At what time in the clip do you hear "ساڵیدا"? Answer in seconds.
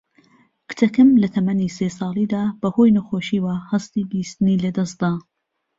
1.97-2.43